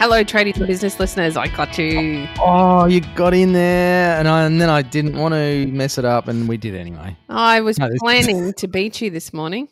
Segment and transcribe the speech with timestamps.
[0.00, 1.36] Hello, Tradies in Business listeners.
[1.36, 2.26] I got you.
[2.38, 6.06] Oh, you got in there, and, I, and then I didn't want to mess it
[6.06, 7.14] up, and we did anyway.
[7.28, 9.68] I was No, planning to beat you this morning.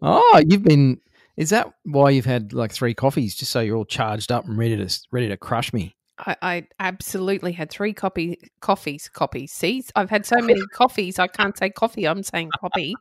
[0.00, 1.02] Oh, you've been.
[1.36, 4.56] Is that why you've had like three coffees, just so you're all charged up and
[4.56, 5.94] ready to ready to crush me?
[6.18, 9.10] I, I absolutely had three copy coffees.
[9.10, 9.52] Copies.
[9.52, 11.18] See, I've had so many coffees.
[11.18, 12.08] I can't say coffee.
[12.08, 12.94] I'm saying copy.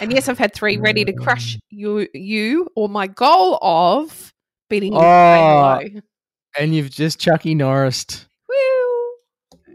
[0.00, 2.08] And yes, I've had three ready to crush you.
[2.14, 4.32] You or my goal of
[4.72, 4.98] beating you.
[4.98, 5.80] Oh.
[6.58, 8.26] And you've just Chucky Norris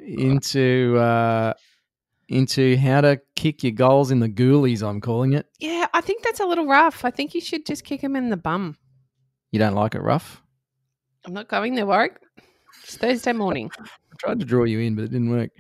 [0.07, 1.53] into uh,
[2.29, 4.81] into how to kick your goals in the ghoulies.
[4.81, 5.45] I'm calling it.
[5.59, 7.05] Yeah, I think that's a little rough.
[7.05, 8.77] I think you should just kick him in the bum.
[9.51, 10.41] You don't like it rough?
[11.26, 12.17] I'm not going there, Warwick.
[12.84, 13.70] It's Thursday morning.
[13.79, 13.85] I
[14.20, 15.51] tried to draw you in, but it didn't work.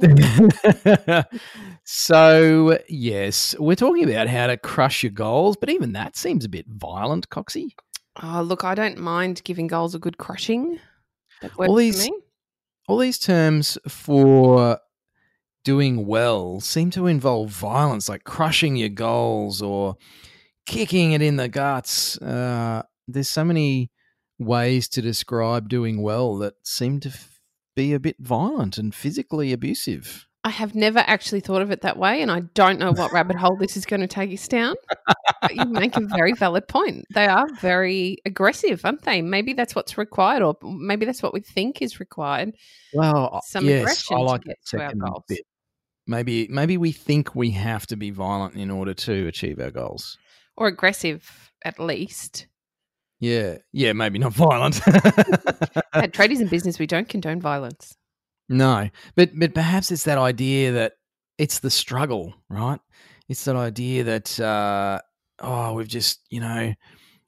[1.84, 6.48] So yes, we're talking about how to crush your goals, but even that seems a
[6.48, 7.74] bit violent, Coxie.
[8.20, 10.78] Oh, look, I don't mind giving goals a good crushing.
[11.68, 12.02] All these-
[12.88, 14.78] All these terms for
[15.64, 19.96] doing well seem to involve violence, like crushing your goals or
[20.66, 22.20] kicking it in the guts.
[22.20, 23.90] Uh, there's so many
[24.38, 27.40] ways to describe doing well that seem to f-
[27.76, 30.26] be a bit violent and physically abusive.
[30.44, 33.36] I have never actually thought of it that way, and I don't know what rabbit
[33.36, 34.74] hole this is going to take us down.
[35.40, 37.04] But you make a very valid point.
[37.14, 39.22] They are very aggressive, aren't they?
[39.22, 42.54] Maybe that's what's required, or maybe that's what we think is required.
[42.92, 45.24] Well, uh, Some yes, aggression I to like get to our goals.
[45.28, 45.46] bit.
[46.08, 50.18] Maybe maybe we think we have to be violent in order to achieve our goals.
[50.56, 52.48] Or aggressive, at least.
[53.20, 54.76] Yeah, yeah, maybe not violent.
[54.88, 57.96] At tradies in business, we don't condone violence.
[58.48, 60.94] No, but but perhaps it's that idea that
[61.38, 62.80] it's the struggle, right?
[63.28, 65.00] It's that idea that uh,
[65.40, 66.74] oh, we've just you know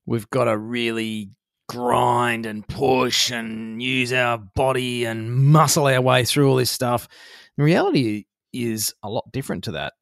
[0.07, 1.31] we've got to really
[1.69, 7.09] grind and push and use our body and muscle our way through all this stuff.
[7.57, 9.95] The reality is a lot different to that.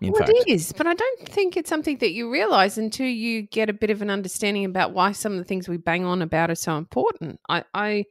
[0.00, 3.42] Well, fact, it is, but I don't think it's something that you realize until you
[3.42, 6.22] get a bit of an understanding about why some of the things we bang on
[6.22, 7.38] about are so important.
[7.50, 8.04] I, I,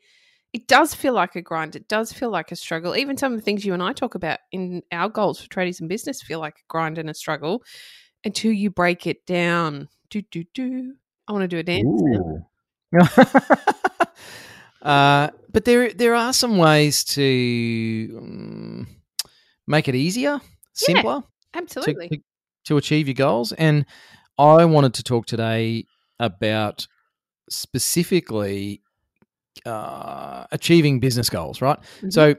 [0.51, 1.75] it does feel like a grind.
[1.75, 2.95] It does feel like a struggle.
[2.95, 5.79] Even some of the things you and I talk about in our goals for Tradies
[5.79, 7.63] in Business feel like a grind and a struggle
[8.23, 9.89] until you break it down.
[10.09, 10.93] Do do do.
[11.27, 12.01] I want to do a dance.
[14.81, 18.87] uh, but there there are some ways to um,
[19.67, 20.41] make it easier,
[20.73, 22.09] simpler to, Absolutely.
[22.09, 22.17] to,
[22.65, 23.51] to achieve your goals.
[23.51, 23.85] And
[24.39, 25.85] I wanted to talk today
[26.19, 26.87] about
[27.51, 28.81] specifically
[29.65, 31.79] uh, achieving business goals, right?
[32.01, 32.13] Mhm.
[32.13, 32.35] So,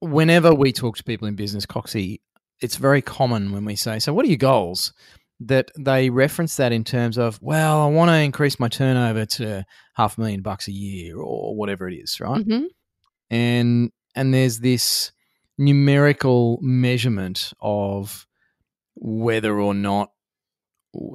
[0.00, 2.20] whenever we talk to people in business, Coxie,
[2.60, 4.92] it's very common when we say, So, what are your goals?
[5.40, 9.64] That they reference that in terms of, Well, I want to increase my turnover to
[9.94, 12.44] half a million bucks a year or whatever it is, right?
[12.46, 12.66] Mhm.
[13.30, 15.10] and and there's this
[15.58, 18.26] numerical measurement of
[18.94, 20.12] whether or not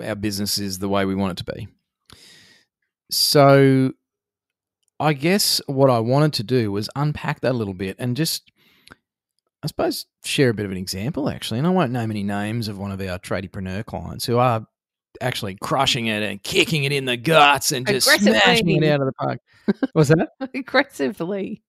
[0.04, 1.68] our business is the way we want it to be.
[3.12, 3.92] So
[5.00, 8.52] I guess what I wanted to do was unpack that a little bit and just
[9.62, 11.60] I suppose share a bit of an example actually.
[11.60, 14.66] And I won't name any names of one of our tradiepreneur clients who are
[15.22, 19.08] actually crushing it and kicking it in the guts and just smashing it out of
[19.08, 19.40] the park.
[19.94, 20.30] What's that?
[20.54, 21.64] Aggressively.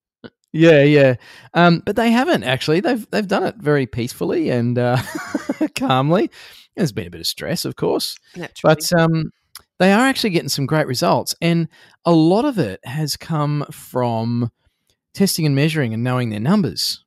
[0.53, 1.15] Yeah, yeah.
[1.53, 2.81] Um, but they haven't actually.
[2.81, 4.97] They've they've done it very peacefully and uh,
[5.75, 6.29] calmly.
[6.75, 8.75] There's been a bit of stress, of course, Naturally.
[8.75, 9.31] but um,
[9.81, 11.67] they are actually getting some great results, and
[12.05, 14.51] a lot of it has come from
[15.15, 17.03] testing and measuring and knowing their numbers.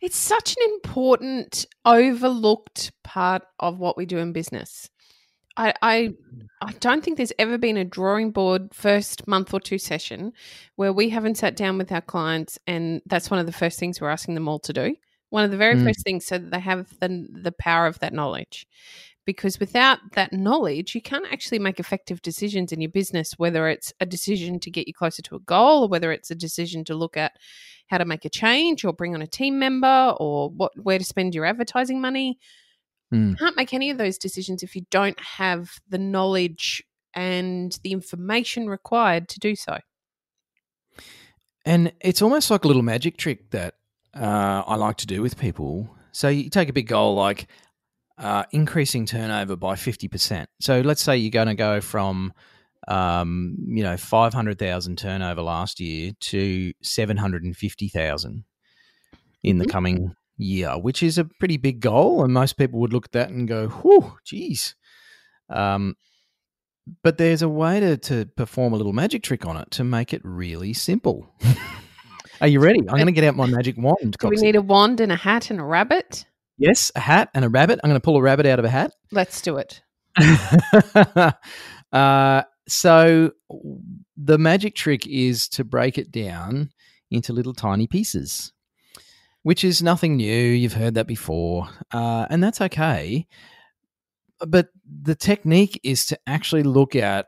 [0.00, 4.90] It's such an important, overlooked part of what we do in business.
[5.56, 6.14] I, I,
[6.60, 10.32] I don't think there's ever been a drawing board first month or two session
[10.74, 14.00] where we haven't sat down with our clients, and that's one of the first things
[14.00, 14.96] we're asking them all to do.
[15.30, 15.84] One of the very Mm.
[15.84, 18.66] first things, so that they have the the power of that knowledge.
[19.26, 23.92] Because without that knowledge, you can't actually make effective decisions in your business, whether it's
[24.00, 26.94] a decision to get you closer to a goal, or whether it's a decision to
[26.94, 27.32] look at
[27.88, 31.04] how to make a change or bring on a team member or what where to
[31.04, 32.38] spend your advertising money.
[33.12, 33.30] Mm.
[33.30, 36.82] You can't make any of those decisions if you don't have the knowledge
[37.14, 39.78] and the information required to do so.
[41.64, 43.74] And it's almost like a little magic trick that
[44.14, 45.94] uh, I like to do with people.
[46.12, 47.48] So you take a big goal like
[48.18, 50.46] uh, increasing turnover by 50%.
[50.60, 52.32] So let's say you're going to go from,
[52.88, 58.44] um, you know, 500,000 turnover last year to 750,000
[59.42, 59.70] in the Mhm.
[59.70, 62.24] coming year, which is a pretty big goal.
[62.24, 64.74] And most people would look at that and go, whew, geez.
[65.48, 65.96] Um,
[67.02, 70.12] but there's a way to, to perform a little magic trick on it to make
[70.12, 71.34] it really simple.
[72.40, 72.80] Are you ready?
[72.80, 74.16] I'm going to get out my magic wand.
[74.18, 76.26] Do we need a wand and a hat and a rabbit?
[76.56, 77.80] Yes, a hat and a rabbit.
[77.82, 78.92] I'm going to pull a rabbit out of a hat.
[79.10, 79.82] Let's do it.
[81.92, 83.32] uh, so
[84.16, 86.70] the magic trick is to break it down
[87.10, 88.52] into little tiny pieces,
[89.42, 90.34] which is nothing new.
[90.34, 93.26] You've heard that before, uh, and that's okay.
[94.46, 97.26] But the technique is to actually look at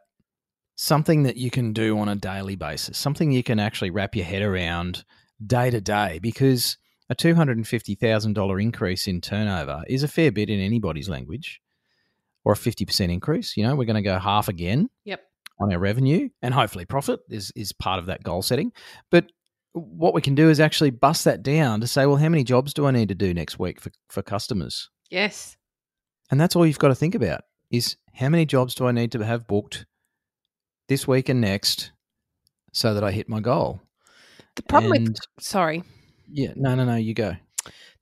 [0.77, 4.27] something that you can do on a daily basis, something you can actually wrap your
[4.27, 5.05] head around
[5.45, 6.77] day to day, because
[7.09, 10.61] a two hundred and fifty thousand dollar increase in turnover is a fair bit in
[10.61, 11.61] anybody's language
[12.45, 13.57] or a 50% increase.
[13.57, 15.21] You know, we're going to go half again Yep.
[15.59, 18.71] on our revenue and hopefully profit is, is part of that goal setting.
[19.11, 19.33] But
[19.73, 22.73] what we can do is actually bust that down to say, well, how many jobs
[22.73, 24.89] do I need to do next week for, for customers?
[25.11, 25.57] Yes.
[26.31, 27.41] And that's all you've got to think about
[27.73, 29.85] is how many jobs do I need to have booked
[30.89, 31.91] this week and next
[32.73, 33.81] so that I hit my goal?
[34.55, 35.83] The problem with sorry.
[36.31, 37.37] Yeah, no, no, no, you go.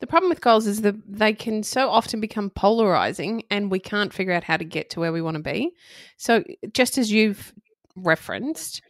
[0.01, 4.13] The problem with goals is that they can so often become polarizing and we can't
[4.13, 5.73] figure out how to get to where we want to be.
[6.17, 7.55] So, just as you've
[7.97, 8.83] referenced,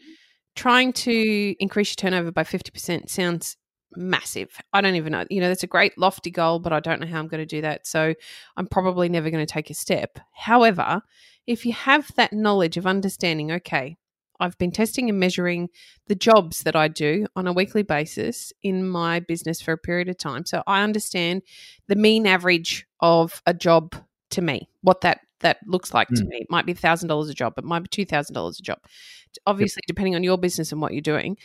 [0.57, 3.57] trying to increase your turnover by 50% sounds
[3.95, 4.57] massive.
[4.73, 5.25] I don't even know.
[5.31, 7.47] You know, that's a great lofty goal, but I don't know how I'm going to
[7.47, 7.87] do that.
[7.87, 8.15] So,
[8.57, 10.19] I'm probably never going to take a step.
[10.33, 11.03] However,
[11.47, 13.99] if you have that knowledge of understanding, okay,
[14.41, 15.69] I've been testing and measuring
[16.07, 20.09] the jobs that I do on a weekly basis in my business for a period
[20.09, 20.45] of time.
[20.45, 21.43] So I understand
[21.87, 23.95] the mean average of a job
[24.31, 26.29] to me, what that that looks like to Mm.
[26.29, 26.37] me.
[26.39, 28.79] It might be thousand dollars a job, it might be two thousand dollars a job.
[29.47, 31.37] Obviously, depending on your business and what you're doing.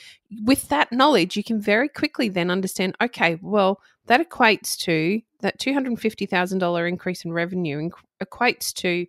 [0.43, 5.59] With that knowledge, you can very quickly then understand, okay, well, that equates to that
[5.59, 7.89] two hundred and fifty thousand dollar increase in revenue
[8.23, 9.05] equates to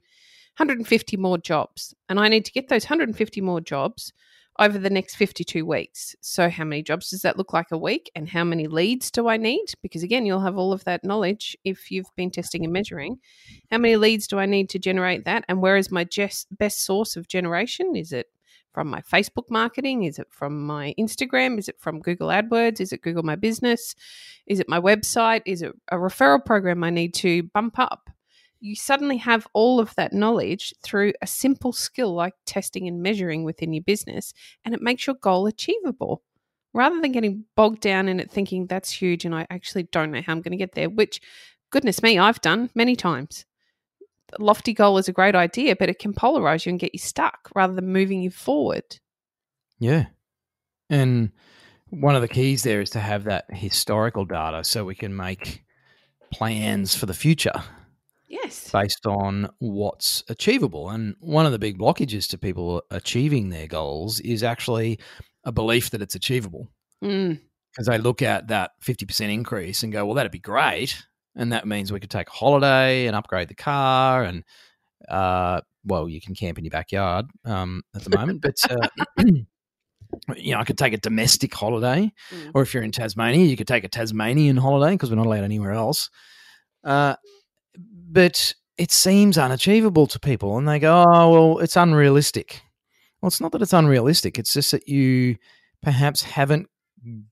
[0.61, 1.95] 150 more jobs.
[2.11, 4.12] And I need to get those 150 more jobs
[4.59, 6.15] over the next 52 weeks.
[6.21, 8.11] So, how many jobs does that look like a week?
[8.15, 9.65] And how many leads do I need?
[9.83, 13.17] Because again, you'll have all of that knowledge if you've been testing and measuring.
[13.71, 15.47] How many leads do I need to generate that?
[15.49, 17.97] And where is my jes- best source of generation?
[17.97, 18.27] Is it
[18.75, 20.03] from my Facebook marketing?
[20.03, 21.59] Is it from my Instagram?
[21.59, 22.81] Is it from Google AdWords?
[22.81, 23.95] Is it Google My Business?
[24.47, 25.41] Is it my website?
[25.47, 28.11] Is it a referral program I need to bump up?
[28.61, 33.43] You suddenly have all of that knowledge through a simple skill like testing and measuring
[33.45, 34.33] within your business,
[34.65, 36.23] and it makes your goal achievable
[36.73, 40.23] rather than getting bogged down in it thinking that's huge and I actually don't know
[40.23, 41.21] how I'm going to get there, which,
[41.71, 43.45] goodness me, I've done many times.
[44.29, 47.01] The lofty goal is a great idea, but it can polarize you and get you
[47.01, 49.01] stuck rather than moving you forward.
[49.81, 50.07] Yeah.
[50.89, 51.33] And
[51.89, 55.65] one of the keys there is to have that historical data so we can make
[56.31, 57.61] plans for the future
[58.31, 58.71] Yes.
[58.71, 60.88] based on what's achievable.
[60.88, 65.00] And one of the big blockages to people achieving their goals is actually
[65.44, 66.69] a belief that it's achievable
[67.03, 67.41] Mm,
[67.73, 71.02] because they look at that 50% increase and go, well, that'd be great.
[71.37, 74.25] And that means we could take a holiday and upgrade the car.
[74.25, 74.45] And,
[75.09, 78.88] uh, well, you can camp in your backyard um, at the moment, but, uh,
[80.37, 82.12] you know, I could take a domestic holiday.
[82.31, 82.50] Mm.
[82.54, 85.45] Or if you're in Tasmania, you could take a Tasmanian holiday because we're not allowed
[85.45, 86.11] anywhere else.
[86.85, 87.14] Uh,
[88.10, 90.58] but it seems unachievable to people.
[90.58, 92.62] And they go, oh, well, it's unrealistic.
[93.20, 94.38] Well, it's not that it's unrealistic.
[94.38, 95.37] It's just that you
[95.82, 96.68] perhaps haven't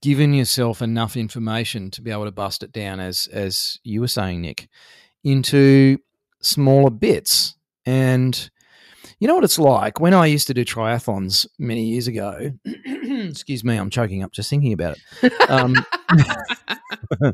[0.01, 4.07] given yourself enough information to be able to bust it down as as you were
[4.07, 4.67] saying Nic
[5.23, 5.99] into
[6.41, 8.49] smaller bits and
[9.19, 13.63] you know what it's like when i used to do triathlons many years ago excuse
[13.63, 15.75] me i'm choking up just thinking about it um,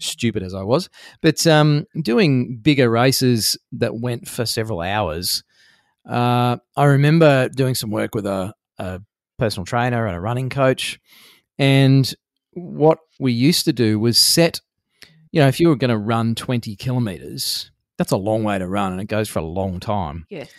[0.00, 0.88] stupid as i was
[1.20, 5.44] but um, doing bigger races that went for several hours
[6.08, 9.00] uh, i remember doing some work with a, a
[9.38, 10.98] personal trainer and a running coach
[11.58, 12.14] and
[12.52, 14.60] what we used to do was set,
[15.30, 18.66] you know, if you were going to run 20 kilometers, that's a long way to
[18.66, 20.26] run and it goes for a long time.
[20.30, 20.50] yes.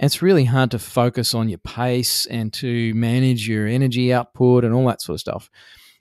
[0.00, 4.64] And it's really hard to focus on your pace and to manage your energy output
[4.64, 5.50] and all that sort of stuff.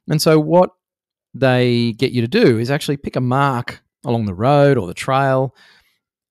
[0.08, 0.70] And so, what
[1.34, 4.94] they get you to do is actually pick a mark along the road or the
[4.94, 5.56] trail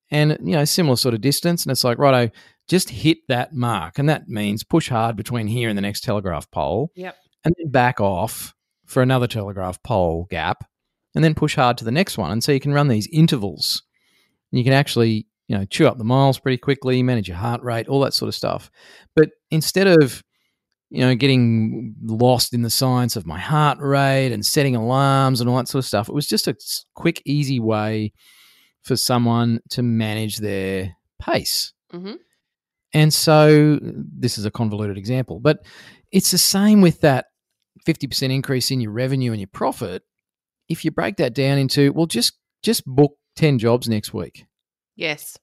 [0.09, 1.63] and, you know, similar sort of distance.
[1.63, 2.31] And it's like, righto,
[2.67, 3.99] just hit that mark.
[3.99, 7.15] And that means push hard between here and the next telegraph pole Yep.
[7.45, 8.53] and then back off
[8.85, 10.63] for another telegraph pole gap,
[11.13, 12.31] and then push hard to the next one.
[12.31, 13.83] And so you can run these intervals.
[14.51, 17.87] You can actually, you know, chew up the miles pretty quickly, manage your heart rate,
[17.89, 18.71] all that sort of stuff.
[19.15, 20.23] But instead of
[20.89, 25.49] you know, getting lost in the science of my heart rate and setting alarms and
[25.49, 26.07] all that sort of stuff.
[26.07, 26.55] It was just a
[26.95, 28.13] quick, easy way
[28.83, 31.73] for someone to manage their pace.
[31.93, 32.13] Mm-hmm.
[32.93, 35.59] And so this is a convoluted example, but
[36.11, 37.25] it's the same with that
[37.85, 40.03] 50% increase in your revenue and your profit.
[40.69, 44.45] If you break that down into, well, just just book 10 jobs next week.
[44.95, 45.37] Yes.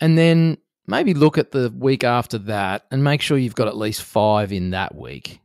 [0.00, 0.58] And then
[0.90, 4.52] maybe look at the week after that and make sure you've got at least five
[4.52, 5.40] in that week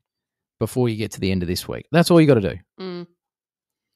[0.59, 1.85] before you get to the end of this week.
[1.91, 2.57] That's all you got to do.
[2.79, 3.07] Mm.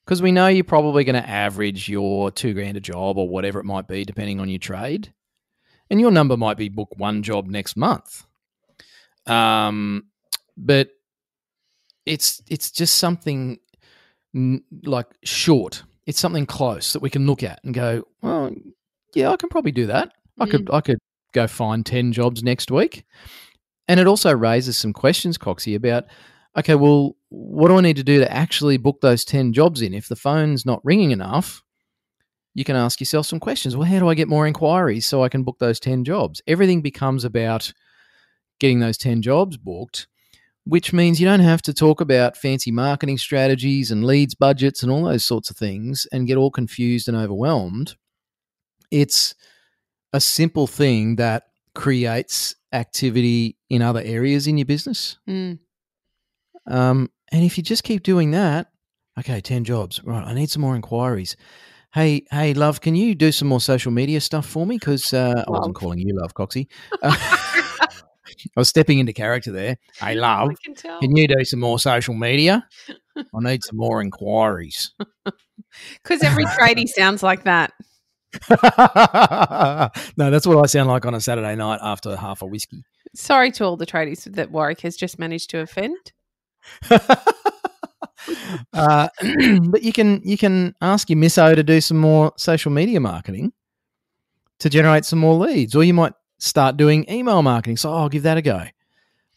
[0.05, 3.59] Because we know you're probably going to average your two grand a job or whatever
[3.59, 5.13] it might be, depending on your trade.
[5.89, 8.25] And your number might be book one job next month.
[9.25, 10.05] Um,
[10.55, 10.89] but
[12.05, 13.59] it's it's just something
[14.35, 15.83] n- like short.
[16.05, 18.51] It's something close that we can look at and go, well,
[19.13, 20.11] yeah, I can probably do that.
[20.39, 20.99] I could I could
[21.33, 23.05] go find 10 jobs next week.
[23.87, 26.05] And it also raises some questions, Coxie, about
[26.57, 29.93] okay, well, what do I need to do to actually book those 10 jobs in?
[29.93, 31.63] If the phone's not ringing enough,
[32.53, 33.75] you can ask yourself some questions.
[33.75, 36.41] Well, how do I get more inquiries so I can book those 10 jobs?
[36.47, 37.71] Everything becomes about
[38.59, 40.07] getting those 10 jobs booked,
[40.65, 44.91] which means you don't have to talk about fancy marketing strategies and leads budgets and
[44.91, 47.95] all those sorts of things and get all confused and overwhelmed.
[48.91, 49.35] It's
[50.13, 55.17] a simple thing that creates activity in other areas in your business.
[55.27, 55.59] Mm.
[56.67, 58.71] Um, and if you just keep doing that,
[59.17, 60.01] okay, 10 jobs.
[60.03, 60.23] Right.
[60.23, 61.35] I need some more inquiries.
[61.93, 64.77] Hey, hey, love, can you do some more social media stuff for me?
[64.77, 66.67] Because uh, I wasn't calling you love, Coxie.
[67.01, 67.15] Uh,
[68.55, 69.77] I was stepping into character there.
[69.99, 72.67] Hey, love, can, can you do some more social media?
[73.17, 74.91] I need some more inquiries.
[76.03, 77.73] Because every tradie sounds like that.
[78.51, 82.83] no, that's what I sound like on a Saturday night after half a whiskey.
[83.15, 86.11] Sorry to all the tradies that Warwick has just managed to offend.
[88.73, 89.07] uh,
[89.69, 93.51] but you can you can ask your misso to do some more social media marketing
[94.59, 97.77] to generate some more leads, or you might start doing email marketing.
[97.77, 98.63] So oh, I'll give that a go.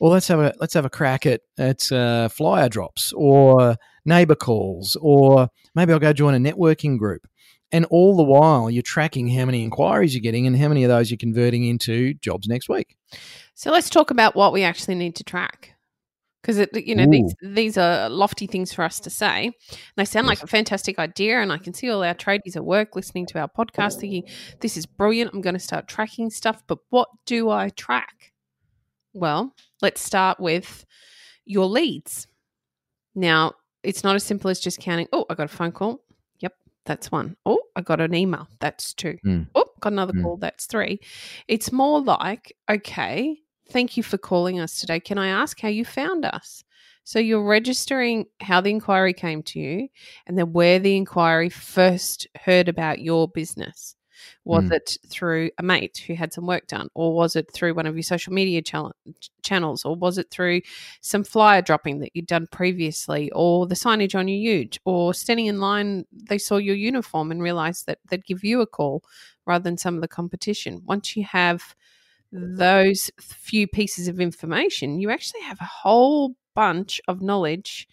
[0.00, 4.34] Or let's have a let's have a crack at at uh, flyer drops or neighbor
[4.34, 7.26] calls, or maybe I'll go join a networking group.
[7.72, 10.90] And all the while, you're tracking how many inquiries you're getting and how many of
[10.90, 12.96] those you're converting into jobs next week.
[13.54, 15.74] So let's talk about what we actually need to track.
[16.42, 19.46] Because you know these these are lofty things for us to say.
[19.46, 19.54] And
[19.94, 20.38] they sound yes.
[20.38, 23.38] like a fantastic idea, and I can see all our tradies at work listening to
[23.38, 24.24] our podcast, thinking,
[24.58, 25.30] "This is brilliant.
[25.32, 28.32] I'm going to start tracking stuff." But what do I track?
[29.12, 30.84] Well, let's start with
[31.44, 32.26] your leads.
[33.14, 33.52] Now,
[33.84, 35.06] it's not as simple as just counting.
[35.12, 36.02] Oh, I got a phone call.
[36.84, 37.36] That's one.
[37.46, 38.48] Oh, I got an email.
[38.60, 39.16] That's two.
[39.24, 39.48] Mm.
[39.54, 40.22] Oh, got another Mm.
[40.22, 40.36] call.
[40.36, 41.00] That's three.
[41.48, 43.38] It's more like, okay,
[43.70, 44.98] thank you for calling us today.
[45.00, 46.64] Can I ask how you found us?
[47.04, 49.88] So you're registering how the inquiry came to you
[50.26, 53.96] and then where the inquiry first heard about your business.
[54.44, 54.72] Was Mm.
[54.72, 57.94] it through a mate who had some work done, or was it through one of
[57.96, 58.92] your social media chal-
[59.42, 60.62] channels, or was it through
[61.00, 65.46] some flyer dropping that you'd done previously, or the signage on your ute, or standing
[65.46, 69.02] in line, they saw your uniform and realized that they'd give you a call
[69.46, 70.82] rather than some of the competition?
[70.84, 71.74] Once you have
[72.32, 77.86] those few pieces of information, you actually have a whole bunch of knowledge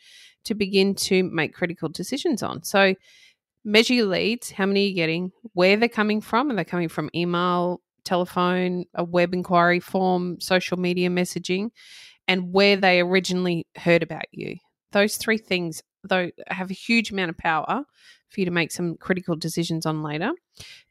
[0.45, 2.63] to begin to make critical decisions on.
[2.63, 2.95] So,
[3.63, 4.51] measure your leads.
[4.51, 5.32] How many are you getting?
[5.54, 6.51] Where they're coming from?
[6.51, 11.70] Are they coming from email, telephone, a web inquiry form, social media messaging,
[12.28, 14.58] and where they originally heard about you?
[14.92, 17.84] Those three things, though, have a huge amount of power
[18.30, 20.32] for you to make some critical decisions on later.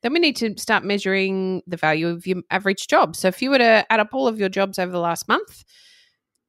[0.02, 3.16] Then we need to start measuring the value of your average job.
[3.16, 5.64] So if you were to add up all of your jobs over the last month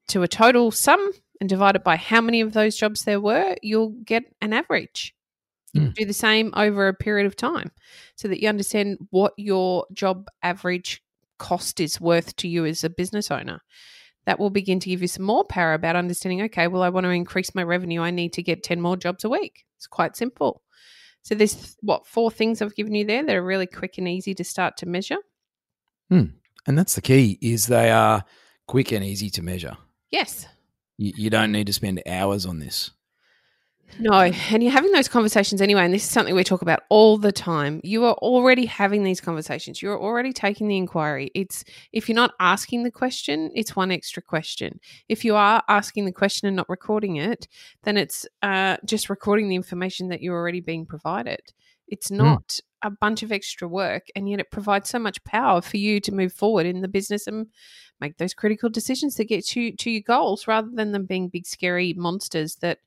[0.09, 3.55] to a total sum and divide it by how many of those jobs there were,
[3.61, 5.13] you'll get an average.
[5.75, 5.93] Mm.
[5.93, 7.71] Do the same over a period of time
[8.15, 11.03] so that you understand what your job average
[11.37, 13.61] cost is worth to you as a business owner.
[14.25, 17.05] That will begin to give you some more power about understanding okay, well, I want
[17.05, 18.01] to increase my revenue.
[18.01, 19.65] I need to get 10 more jobs a week.
[19.77, 20.61] It's quite simple.
[21.23, 24.33] So, there's what, four things I've given you there that are really quick and easy
[24.35, 25.17] to start to measure.
[26.67, 28.23] And that's the key is they are
[28.67, 29.77] quick and easy to measure.
[30.11, 30.45] Yes.
[30.97, 32.91] You, you don't need to spend hours on this.
[33.97, 37.17] No, and you're having those conversations anyway, and this is something we talk about all
[37.17, 37.81] the time.
[37.83, 39.81] You are already having these conversations.
[39.81, 41.31] You're already taking the inquiry.
[41.33, 44.79] It's if you're not asking the question, it's one extra question.
[45.09, 47.47] If you are asking the question and not recording it,
[47.83, 51.41] then it's uh, just recording the information that you're already being provided.
[51.87, 52.61] It's not mm.
[52.83, 56.13] a bunch of extra work, and yet it provides so much power for you to
[56.13, 57.47] move forward in the business and
[57.99, 61.45] make those critical decisions that get you to your goals, rather than them being big
[61.45, 62.77] scary monsters that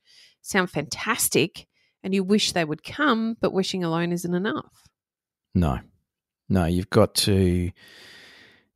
[0.42, 1.66] sound fantastic
[2.02, 4.88] and you wish they would come, but wishing alone isn't enough.
[5.54, 5.80] No,
[6.48, 7.70] no, you've got to.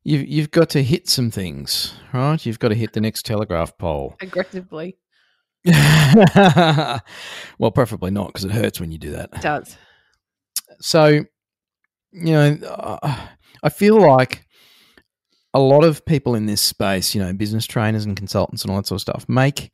[0.03, 2.43] You've, you've got to hit some things, right?
[2.45, 4.97] You've got to hit the next telegraph pole aggressively.
[5.65, 7.01] well,
[7.73, 9.29] preferably not because it hurts when you do that.
[9.33, 9.75] It does.
[10.79, 11.25] So, you
[12.31, 13.27] know, uh,
[13.63, 14.45] I feel like
[15.53, 18.77] a lot of people in this space, you know, business trainers and consultants and all
[18.77, 19.71] that sort of stuff, make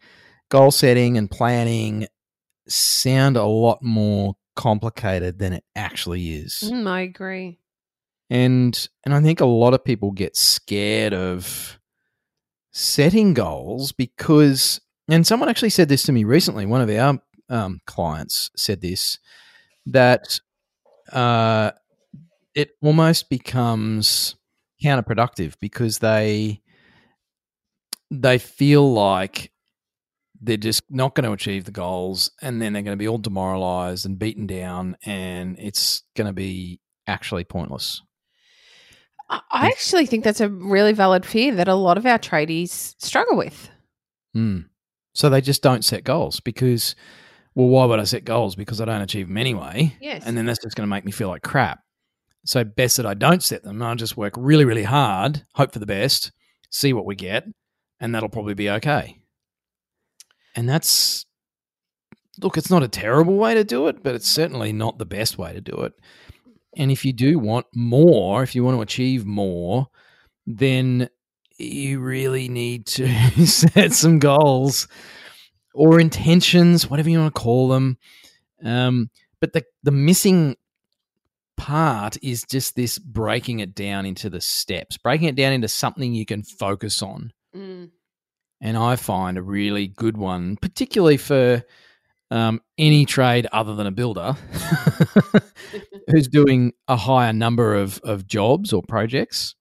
[0.54, 2.06] goal setting and planning
[2.68, 6.60] sound a lot more complicated than it actually is.
[6.64, 7.58] Mm, I agree.
[8.30, 11.80] And and I think a lot of people get scared of
[12.72, 14.80] setting goals because
[15.10, 16.68] and someone actually said this to me recently.
[16.68, 17.20] One of our
[17.50, 19.18] um, clients said this
[19.88, 20.40] that
[21.12, 21.72] uh,
[22.54, 24.36] it almost becomes
[24.84, 26.62] counterproductive because they
[28.12, 29.53] they feel like
[30.44, 33.18] they're just not going to achieve the goals and then they're going to be all
[33.18, 38.02] demoralized and beaten down and it's going to be actually pointless.
[39.30, 43.38] I actually think that's a really valid fear that a lot of our tradies struggle
[43.38, 43.70] with.
[44.36, 44.66] Mm.
[45.14, 46.96] So they just don't set goals because,
[47.56, 48.56] well, why would I set goals?
[48.56, 49.96] Because I don't achieve them anyway.
[50.02, 50.24] Yes.
[50.26, 51.80] And then that's just going to make me feel like crap.
[52.46, 53.82] So best that I don't set them.
[53.82, 56.32] I'll just work really, really hard, hope for the best,
[56.70, 57.46] see what we get,
[58.02, 59.23] and that'll probably be okay.
[60.56, 61.26] And that's
[62.42, 65.38] look, it's not a terrible way to do it, but it's certainly not the best
[65.38, 65.94] way to do it.
[66.76, 69.88] And if you do want more, if you want to achieve more,
[70.48, 71.10] then
[71.58, 73.08] you really need to
[73.46, 74.88] set some goals
[75.74, 77.98] or intentions, whatever you want to call them.
[78.64, 80.56] Um, but the the missing
[81.58, 86.14] part is just this breaking it down into the steps, breaking it down into something
[86.14, 87.34] you can focus on.
[87.56, 87.90] Mm
[88.64, 91.64] and I find a really good one, particularly for
[92.32, 94.38] um, any trade other than a builder
[96.08, 99.56] who's doing a higher number of, of jobs or projects.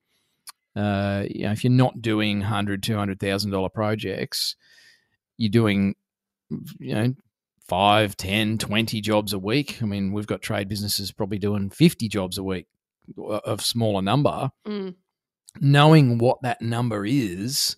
[0.77, 4.55] Uh, you know, if you're not doing hundred, two hundred thousand dollar projects,
[5.37, 5.97] you're doing,
[6.79, 7.13] you know,
[7.67, 9.83] five, ten, twenty jobs a week.
[9.83, 12.69] I mean, we've got trade businesses probably doing fifty jobs a week
[13.19, 14.51] uh, of smaller number.
[14.67, 14.95] Mm.
[15.61, 17.77] Knowing what that number is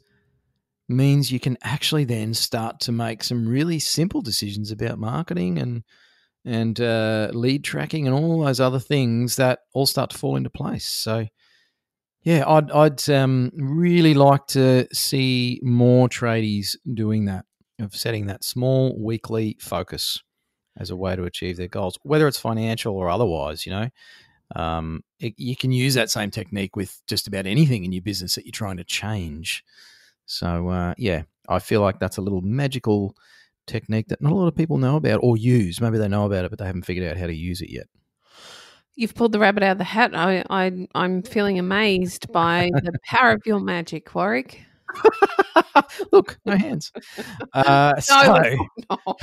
[0.88, 5.82] means you can actually then start to make some really simple decisions about marketing and
[6.46, 10.50] and uh, lead tracking and all those other things that all start to fall into
[10.50, 10.84] place.
[10.84, 11.26] So,
[12.22, 17.46] yeah, I'd I'd um, really like to see more tradies doing that
[17.80, 20.22] of setting that small weekly focus
[20.76, 23.64] as a way to achieve their goals, whether it's financial or otherwise.
[23.64, 23.88] You know,
[24.54, 28.34] um, it, you can use that same technique with just about anything in your business
[28.34, 29.64] that you're trying to change.
[30.26, 33.14] So uh, yeah, I feel like that's a little magical
[33.66, 35.80] technique that not a lot of people know about or use.
[35.80, 37.86] Maybe they know about it, but they haven't figured out how to use it yet.
[38.96, 40.14] You've pulled the rabbit out of the hat.
[40.14, 44.60] I, I I'm feeling amazed by the power of your magic, Warwick.
[46.12, 46.92] Look, no hands.
[47.52, 48.56] Uh, so,
[48.90, 49.16] no.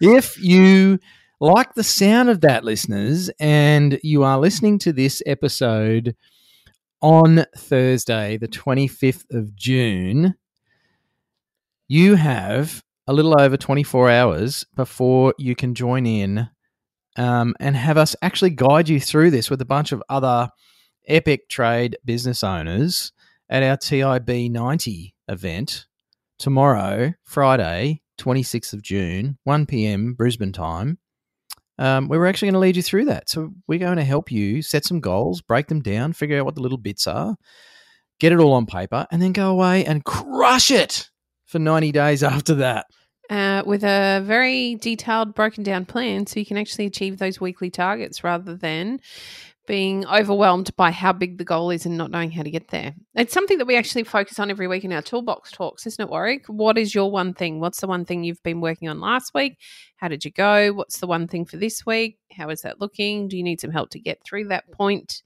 [0.00, 0.98] if you
[1.40, 6.14] like the sound of that, listeners, and you are listening to this episode
[7.00, 10.34] on Thursday, the 25th of June,
[11.88, 16.48] you have a little over 24 hours before you can join in
[17.16, 20.48] um, and have us actually guide you through this with a bunch of other
[21.06, 23.12] epic trade business owners
[23.48, 25.86] at our TIB 90 event
[26.38, 30.14] tomorrow, Friday, 26th of June, 1 p.m.
[30.14, 30.98] Brisbane time
[31.78, 33.28] um, we were actually going to lead you through that.
[33.28, 36.54] So we're going to help you set some goals, break them down, figure out what
[36.54, 37.36] the little bits are,
[38.20, 41.10] get it all on paper, and then go away and crush it
[41.46, 42.86] for 90 days after that.
[43.30, 47.70] Uh, with a very detailed, broken down plan, so you can actually achieve those weekly
[47.70, 49.00] targets rather than
[49.66, 52.94] being overwhelmed by how big the goal is and not knowing how to get there.
[53.14, 56.10] It's something that we actually focus on every week in our toolbox talks, isn't it,
[56.10, 56.46] Warwick?
[56.48, 57.60] What is your one thing?
[57.60, 59.58] What's the one thing you've been working on last week?
[59.96, 60.72] How did you go?
[60.72, 62.18] What's the one thing for this week?
[62.36, 63.28] How is that looking?
[63.28, 65.22] Do you need some help to get through that point?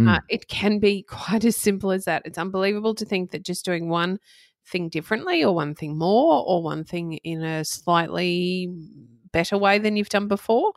[0.00, 0.16] Mm.
[0.16, 2.22] Uh, it can be quite as simple as that.
[2.24, 4.18] It's unbelievable to think that just doing one
[4.66, 8.68] thing differently or one thing more or one thing in a slightly
[9.32, 10.72] better way than you've done before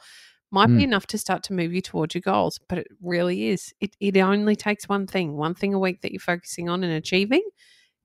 [0.56, 0.84] might be Mm.
[0.84, 2.60] enough to start to move you towards your goals.
[2.70, 3.74] But it really is.
[3.82, 6.94] It, it only takes one thing, one thing a week that you're focusing on and
[6.94, 7.44] achieving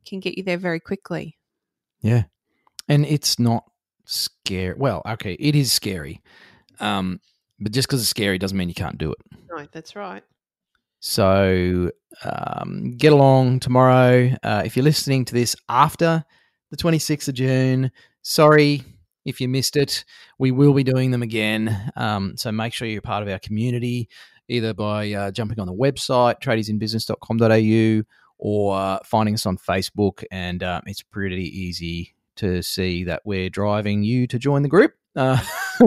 [0.07, 1.39] can get you there very quickly.
[2.03, 2.25] Yeah.
[2.89, 3.65] And it's not
[4.05, 4.75] scary.
[4.77, 6.21] Well, okay, it is scary.
[6.81, 7.21] Um,
[7.61, 9.19] but just because it's scary doesn't mean you can't do it.
[9.51, 10.25] No, that's right.
[11.01, 11.91] So
[12.25, 14.35] um, get along tomorrow.
[14.43, 16.25] Uh, if you're listening to this after
[16.71, 17.91] the 26th of June,
[18.23, 18.83] sorry
[19.25, 20.05] if you missed it.
[20.39, 21.93] We will be doing them again.
[21.97, 24.09] Um, so make sure you're part of our community,
[24.49, 28.03] either by uh, jumping on the website, tradiesinbusiness.com.au,
[28.39, 30.25] or uh, finding us on Facebook.
[30.31, 34.95] And uh, it's pretty easy to see that we're driving you to join the group.
[35.17, 35.39] Uh,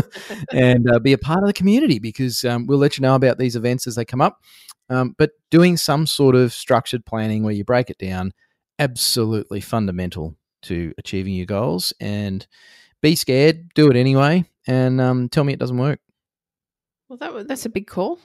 [0.51, 3.37] and uh, be a part of the community because um, we'll let you know about
[3.37, 4.41] these events as they come up.
[4.89, 8.33] Um, but doing some sort of structured planning where you break it down,
[8.79, 11.93] absolutely fundamental to achieving your goals.
[11.99, 12.45] And
[13.03, 15.99] be scared, do it anyway, and um, tell me it doesn't work.
[17.07, 18.17] Well, that that's a big call.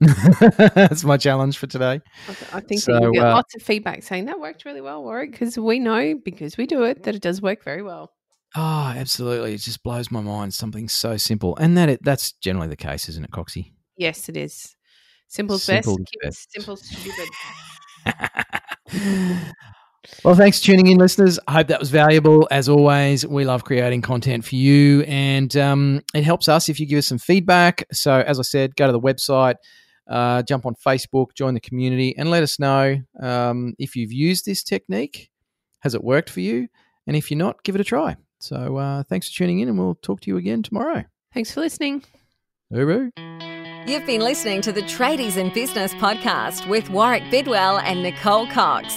[0.56, 2.00] That's my challenge for today.
[2.26, 4.80] I, th- I think So, you get uh, lots of feedback saying that worked really
[4.80, 8.10] well, Warwick, because we know because we do it that it does work very well.
[8.56, 9.52] Oh, absolutely!
[9.54, 10.54] It just blows my mind.
[10.54, 13.72] Something so simple, and that it, that's generally the case, isn't it, Coxie?
[13.98, 14.74] Yes, it is.
[15.28, 16.16] Simple's Simple best.
[16.22, 16.52] best.
[16.52, 17.28] simple, stupid.
[20.24, 21.38] well, thanks for tuning in, listeners.
[21.46, 22.48] I hope that was valuable.
[22.50, 26.86] As always, we love creating content for you, and um, it helps us if you
[26.86, 27.84] give us some feedback.
[27.92, 29.56] So, as I said, go to the website,
[30.08, 34.46] uh, jump on Facebook, join the community, and let us know um, if you've used
[34.46, 35.30] this technique.
[35.80, 36.68] Has it worked for you?
[37.06, 38.16] And if you're not, give it a try.
[38.38, 41.04] So, uh, thanks for tuning in, and we'll talk to you again tomorrow.
[41.34, 42.04] Thanks for listening.
[42.72, 43.10] Hooroo.
[43.86, 48.96] You've been listening to the Tradies in Business podcast with Warwick Bidwell and Nicole Cox.